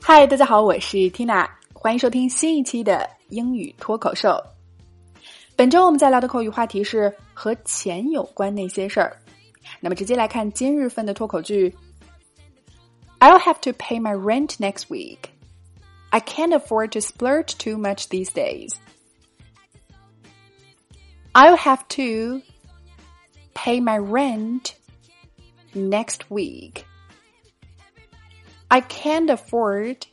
[0.00, 4.40] 嗨，大家好，我是 Tina，欢迎收听新一期的英语脱口秀。
[5.56, 9.16] 本周我们在聊的口语话题是和钱有关那些事儿。
[9.80, 11.74] 那么直接来看今日份的脱口剧。
[13.18, 15.30] I'll have to pay my rent next week.
[16.10, 18.74] I can't afford to splurge too much these days.
[21.32, 22.42] I'll have to
[23.54, 24.74] pay my rent
[25.74, 26.84] next week.
[28.70, 30.06] I can't afford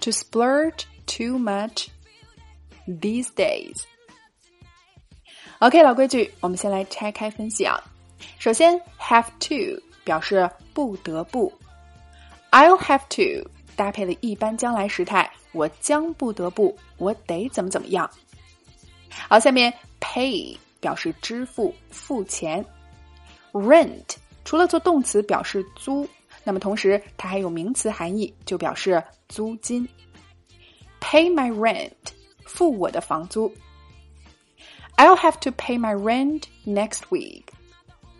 [0.00, 1.88] to splurge too much
[2.86, 3.82] these days.
[5.58, 7.82] OK，老规矩，我们先来拆开分析啊。
[8.38, 11.52] 首先，have to 表示不得不，
[12.50, 18.10] I'll have to 搭配了一般将来时态，我将不得不，我得怎么怎么样。
[19.28, 22.64] 好，下面 pay 表示支付、付钱，
[23.52, 26.08] rent 除了做动词表示租。
[26.47, 29.85] 那么同时，它还有名词含义，就表示租金。
[31.01, 31.91] Pay my rent，
[32.45, 33.53] 付我的房租。
[34.95, 37.43] I'll have to pay my rent next week，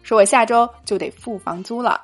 [0.04, 2.04] 说我下周就得付房租了。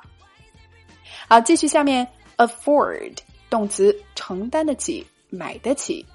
[1.28, 2.08] 好，继续下面
[2.38, 3.18] ，afford
[3.50, 6.06] 动词，承担得起，买得起。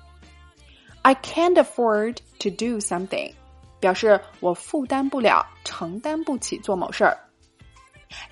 [1.03, 3.31] I can't afford to do something，
[3.79, 7.15] 表示我负担不了，承担不起做某事儿。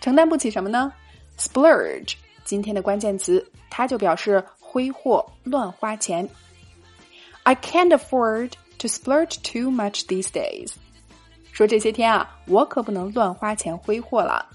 [0.01, 0.91] 承担不起什么呢
[1.37, 6.27] ？Splurge，今天的关键词，它就表示挥霍、乱花钱。
[7.43, 10.73] I can't afford to splurge too much these days。
[11.51, 14.45] 说这些天啊，我可不能乱花钱挥霍了。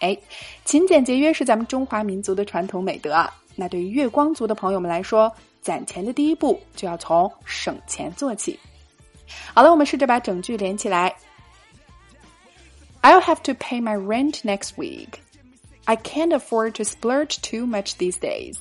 [0.00, 0.16] 哎，
[0.64, 3.32] 勤俭节约是咱们中华民族的传统美德啊。
[3.56, 8.58] 那对于月光族的朋友们来说，攒钱的第一步就要从省钱做起。
[9.54, 11.14] 好了，我们试着把整句连起来。
[13.02, 15.18] I'll have to pay my rent next week.
[15.87, 18.59] I can't afford to splurge too much these days.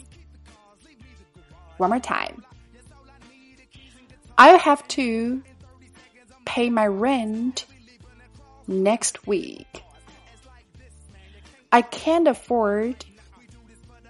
[1.77, 2.45] One more time.
[4.36, 5.42] I'll have to
[6.45, 7.67] pay my rent
[8.67, 9.83] next week.
[11.70, 13.05] I can't afford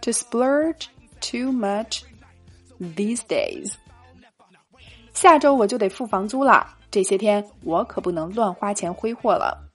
[0.03, 0.89] to splurge
[1.21, 2.05] too much
[2.81, 3.77] these days.
[5.13, 9.69] 下周我就得付房租了，这些天我可不能乱花钱挥霍了。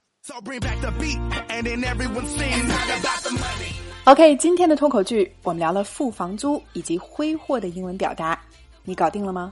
[4.05, 8.39] OK，今天的脱口剧我们聊了付房租以及挥霍的英文表达，
[8.83, 9.51] 你搞定了吗？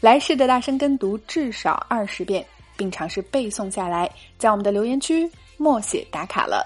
[0.00, 2.46] 来试着大声跟读至少二十遍，
[2.76, 6.64] 并尝试背诵下来，在我们的留言区默写打卡了。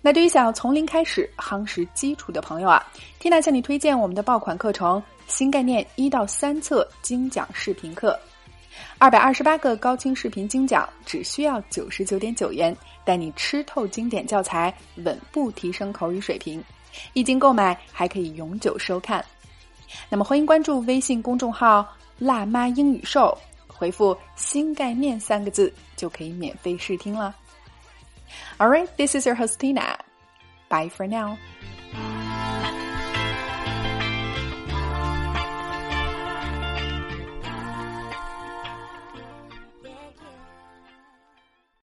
[0.00, 2.84] 那对于想要从零开始夯实基础的朋友啊
[3.20, 8.18] ，Tina 向你推荐我们的爆款课程《新概念一到三册精讲视频课》。
[8.98, 16.62] 二百二十八个高清视频精讲，只需要九十九点九元，带你吃透经典教材，稳步提升口语水平。
[17.12, 19.24] 一经购买，还可以永久收看。
[20.08, 21.86] 那么，欢迎关注微信公众号
[22.18, 27.34] “辣妈英语秀”，回复“新概念”三个字，就可以免费试听了。
[28.58, 29.96] All right, this is your host Tina.
[30.68, 31.36] Bye for now.